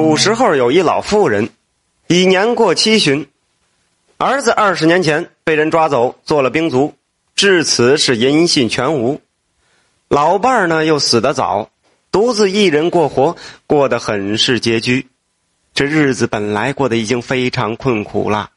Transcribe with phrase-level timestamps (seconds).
[0.00, 1.50] 古时候有一老妇人，
[2.06, 3.26] 已年过七旬，
[4.16, 6.94] 儿子二十年前被人抓走做了兵卒，
[7.34, 9.20] 至此是音信全无。
[10.08, 11.70] 老伴儿呢又死得早，
[12.12, 15.08] 独自一人过活，过得很是拮据。
[15.74, 18.50] 这日子本来过得已经非常困苦了，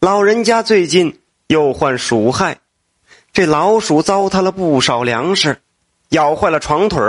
[0.00, 2.58] 老人家最近又患鼠害，
[3.32, 5.62] 这老鼠糟蹋了不少粮食，
[6.10, 7.00] 咬坏了床腿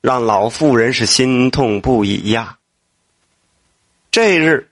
[0.00, 2.58] 让老妇人是心痛不已呀。
[4.12, 4.68] 这日，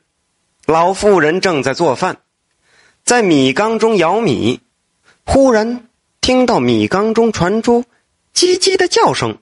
[0.67, 2.19] 老妇人正在做饭，
[3.05, 4.61] 在米缸中舀米，
[5.25, 5.89] 忽然
[6.21, 7.87] 听到米缸中传出
[8.37, 9.39] “叽叽”的叫声，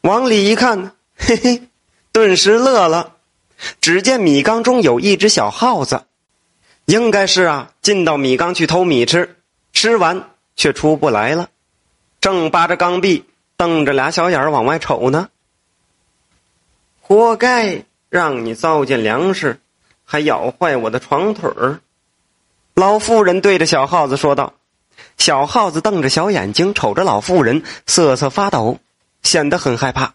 [0.00, 1.62] 往里一看，嘿嘿，
[2.10, 3.18] 顿时乐了。
[3.80, 6.06] 只见米缸中有一只小耗子，
[6.86, 9.36] 应该是啊，进到米缸去偷米吃，
[9.72, 11.50] 吃完却出不来了，
[12.20, 15.28] 正扒着缸壁，瞪着俩小眼往外瞅呢。
[17.00, 17.84] 活该！
[18.10, 19.60] 让你糟践粮食，
[20.04, 21.80] 还咬坏我的床腿儿。
[22.74, 24.54] 老妇人对着小耗子说道
[25.16, 28.80] ：“小耗子瞪着小眼睛瞅着老妇人，瑟瑟发抖，
[29.22, 30.14] 显得很害怕。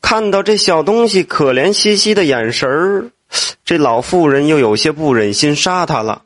[0.00, 3.10] 看到这小东西可怜兮兮的眼神儿，
[3.64, 6.22] 这老妇人又有些不忍心杀他了。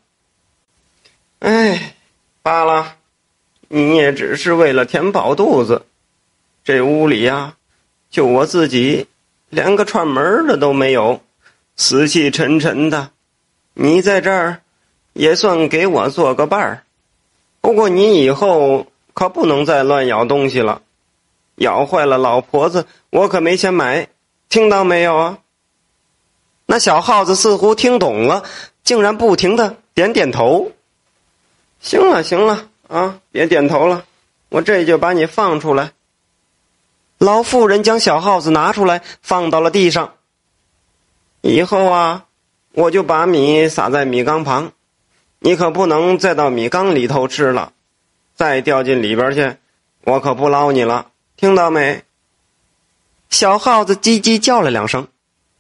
[1.39, 1.95] 哎，
[2.43, 2.97] 罢了，
[3.69, 5.87] 你也只是为了填饱肚子。
[6.65, 7.55] 这屋里呀，
[8.11, 9.07] 就我自己。”
[9.51, 11.21] 连个串门的都没有，
[11.77, 13.11] 死气沉沉的。
[13.75, 14.61] 你在这儿，
[15.13, 16.83] 也算给我做个伴儿。
[17.61, 20.83] 不过你以后可不能再乱咬东西了，
[21.57, 24.09] 咬坏了老婆子，我可没钱买。
[24.49, 25.39] 听到没有啊？
[26.67, 28.43] 那小耗子似乎听懂了，
[28.83, 30.73] 竟然不停的点点头。
[31.81, 34.05] 行了，行了啊，别点头了，
[34.49, 35.93] 我这就把你放出来。
[37.19, 40.15] 老妇人将小耗子拿出来，放到了地上。
[41.41, 42.27] 以后啊，
[42.73, 44.73] 我就把米撒在米缸旁，
[45.41, 47.73] 你可不能再到米缸里头吃了，
[48.37, 49.57] 再掉进里边去，
[50.05, 51.09] 我可不捞你了。
[51.37, 52.05] 听到没？
[53.31, 55.09] 小耗子叽叽叫了两声，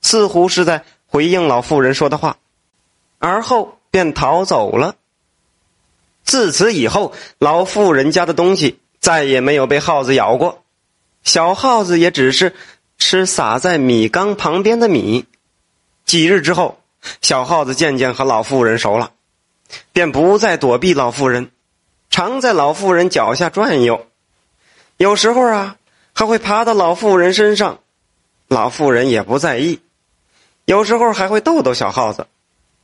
[0.01, 2.37] 似乎是在回应老妇人说的话，
[3.19, 4.95] 而后便逃走了。
[6.23, 10.63] 自此以后，老妇人家的东西再也没有被耗子咬过。
[11.28, 12.55] 小耗子也只是
[12.97, 15.27] 吃撒在米缸旁边的米。
[16.06, 16.81] 几日之后，
[17.21, 19.12] 小耗子渐渐和老妇人熟了，
[19.93, 21.50] 便不再躲避老妇人，
[22.09, 24.06] 常在老妇人脚下转悠。
[24.97, 25.77] 有时候啊，
[26.15, 27.81] 还会爬到老妇人身上，
[28.49, 29.81] 老妇人也不在意。
[30.65, 32.27] 有时候还会逗逗小耗子，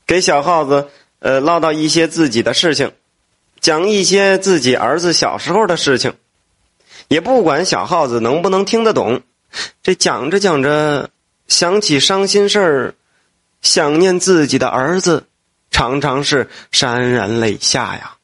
[0.07, 0.91] 给小耗子
[1.21, 2.93] 呃唠叨一些自己的事情，
[3.63, 6.15] 讲一些自己儿子小时候的事情。
[7.09, 9.23] 也不管小耗子能不能听得懂，
[9.83, 11.11] 这讲着讲着，
[11.47, 12.95] 想起伤心事儿，
[13.61, 15.27] 想念自己的儿子，
[15.71, 18.15] 常常是潸然泪下呀。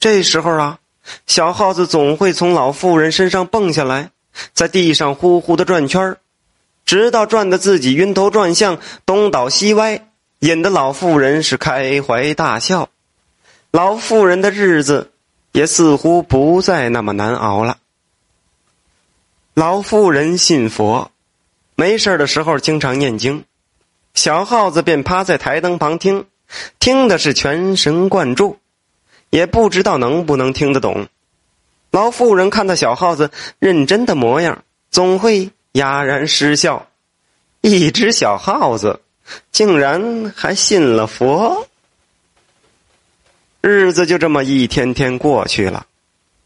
[0.00, 0.78] 这时候啊，
[1.26, 4.10] 小耗子总会从老妇人身上蹦下来，
[4.54, 6.16] 在地上呼呼的转圈
[6.84, 10.08] 直到转得自己晕头转向、东倒西歪，
[10.40, 12.88] 引得老妇人是开怀大笑。
[13.70, 15.10] 老妇人的日子。
[15.54, 17.78] 也似乎不再那么难熬了。
[19.54, 21.12] 老妇人信佛，
[21.76, 23.44] 没事的时候经常念经，
[24.14, 26.26] 小耗子便趴在台灯旁听，
[26.80, 28.58] 听的是全神贯注，
[29.30, 31.06] 也不知道能不能听得懂。
[31.92, 36.88] 老妇人看到小耗子认真的模样，总会哑然失笑。
[37.60, 39.00] 一只小耗子，
[39.52, 41.68] 竟然还信了佛。
[43.66, 45.86] 日子就这么一天天过去了，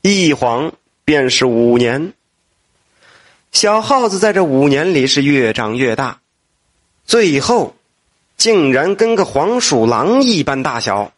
[0.02, 0.72] 一晃
[1.04, 2.12] 便是五年。
[3.50, 6.20] 小耗子在这五年里是越长越大，
[7.04, 7.74] 最后
[8.36, 11.12] 竟然跟个黄鼠狼一般大小。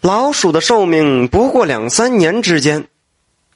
[0.00, 2.86] 老鼠的寿命不过两三年之间，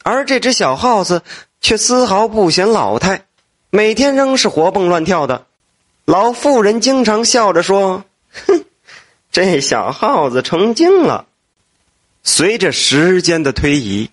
[0.02, 1.22] 而这只小耗子
[1.60, 3.26] 却丝毫不显老态，
[3.70, 5.46] 每天仍是活蹦乱跳的。
[6.04, 8.02] 老妇人经常笑着说
[8.48, 8.64] ：“哼，
[9.30, 11.26] 这小耗子成精了。”
[12.26, 14.10] 随着时间的推移，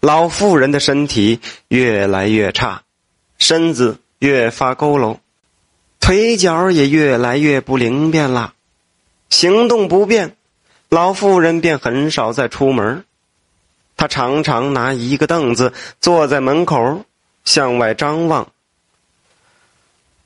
[0.00, 2.82] 老妇人的身体越来越差，
[3.38, 5.18] 身子越发佝偻，
[6.00, 8.54] 腿脚也越来越不灵便了，
[9.30, 10.36] 行动不便。
[10.90, 13.04] 老妇人便很少再出门，
[13.96, 17.04] 她常常拿一个凳子坐在门口，
[17.44, 18.50] 向外张望。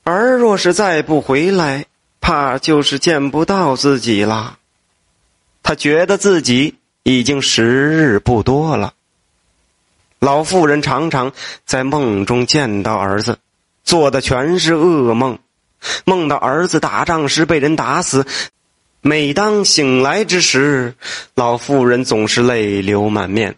[0.03, 1.85] 而若是再不回来，
[2.19, 4.57] 怕就是见不到自己了。
[5.61, 6.78] 他觉得自己。
[7.09, 8.93] 已经时日不多了。
[10.19, 11.31] 老妇人常常
[11.65, 13.39] 在梦中见到儿子，
[13.83, 15.39] 做的全是噩梦，
[16.05, 18.27] 梦到儿子打仗时被人打死。
[19.01, 20.93] 每当醒来之时，
[21.35, 23.55] 老妇人总是泪流满面。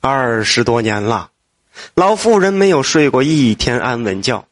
[0.00, 1.30] 二十多年了，
[1.94, 4.46] 老妇人没有睡过一天安稳觉，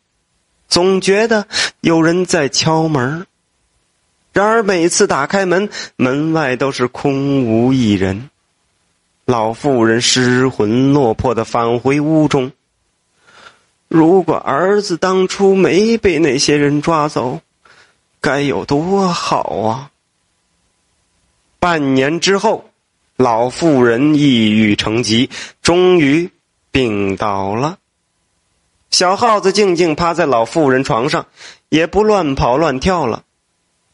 [0.68, 1.46] 总觉得
[1.80, 3.27] 有人在敲门。
[4.38, 8.30] 然而每次打开门，门外都是空无一人。
[9.24, 12.52] 老妇人失魂落魄的返回屋中。
[13.88, 17.40] 如果儿子当初没被那些人抓走，
[18.20, 19.90] 该有多好啊！
[21.58, 22.70] 半年之后，
[23.16, 25.30] 老妇人抑郁成疾，
[25.62, 26.30] 终于
[26.70, 27.78] 病倒了。
[28.92, 31.26] 小耗子静静趴在老妇人床上，
[31.70, 33.24] 也不乱跑乱跳了。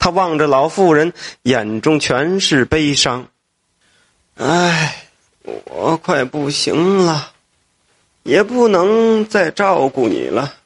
[0.05, 1.15] 他望着老妇人，
[1.45, 3.27] 眼中全是悲伤。
[4.37, 5.07] 唉，
[5.65, 7.33] 我快不行了，
[8.23, 10.57] 也不能再照顾你了。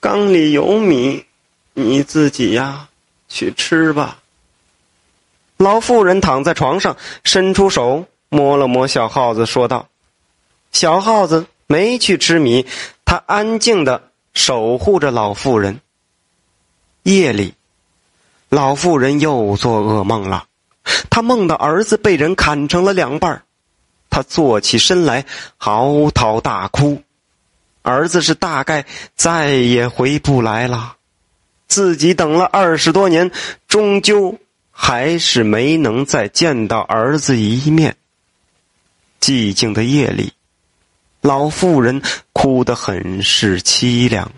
[0.00, 1.24] 缸里有米，
[1.74, 2.88] 你自己呀，
[3.28, 4.20] 去吃吧。
[5.56, 9.88] 老妇人躺在床上，伸出手摸了摸小耗子，说道
[10.72, 12.66] ：“小耗子没去吃米，
[13.04, 15.80] 他安静的守护着老妇人。”
[17.04, 17.54] 夜里，
[18.54, 20.46] 老妇人又做噩梦了，
[21.10, 23.42] 她梦到儿子被人砍成了两半
[24.10, 27.02] 她坐起身来，嚎啕大哭。
[27.82, 28.86] 儿子是大概
[29.16, 30.96] 再也回不来了，
[31.66, 33.32] 自己等了二十多年，
[33.66, 34.38] 终究。
[34.76, 37.96] 还是没能再见到儿子一面。
[39.20, 40.32] 寂静的夜里，
[41.20, 42.02] 老妇人
[42.32, 44.32] 哭得很是凄凉。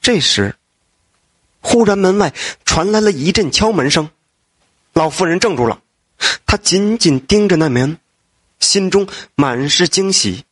[0.00, 0.56] 这时，
[1.60, 2.32] 忽然门外
[2.64, 4.10] 传来了一阵敲门声，
[4.92, 5.80] 老妇人怔住了，
[6.46, 7.98] 她紧紧盯着那门，
[8.58, 10.44] 心中满是惊喜。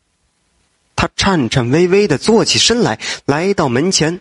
[0.95, 4.21] 她颤颤巍巍的坐起身来，来到门前，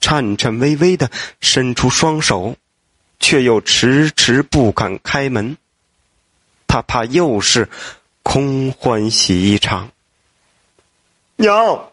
[0.00, 1.10] 颤颤巍巍的
[1.40, 2.56] 伸出双手。
[3.24, 5.56] 却又迟迟不敢开门，
[6.66, 7.68] 他怕又是
[8.24, 9.92] 空欢喜一场。
[11.36, 11.92] 娘，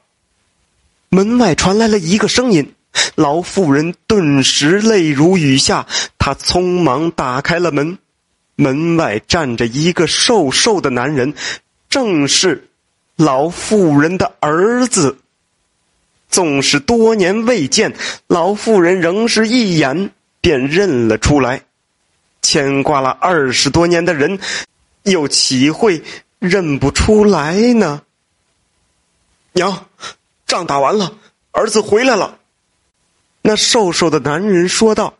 [1.09, 2.73] 门外传来了一个声音，
[3.15, 5.87] 老妇人顿时泪如雨下，
[6.17, 7.97] 她匆忙打开了门，
[8.55, 11.33] 门外站着一个瘦瘦的男人，
[11.89, 12.69] 正是
[13.15, 15.17] 老妇人的儿子。
[16.29, 17.95] 纵使多年未见，
[18.27, 20.11] 老妇人仍是一眼。
[20.41, 21.63] 便认了出来，
[22.41, 24.39] 牵挂了二十多年的人，
[25.03, 26.01] 又岂会
[26.39, 28.03] 认不出来呢？
[29.51, 29.87] 娘，
[30.47, 31.17] 仗打完了，
[31.51, 32.39] 儿子回来了。
[33.41, 35.13] 那瘦瘦的男人说道：“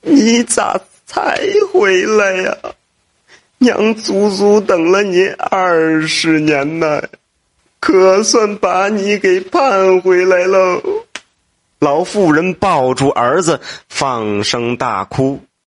[0.00, 1.40] 你咋才
[1.72, 2.56] 回来呀？
[3.58, 7.02] 娘足足等了你二十年呢，
[7.80, 10.80] 可算把你给盼回来喽。”
[11.80, 15.40] 老妇人抱住儿子，放声大哭。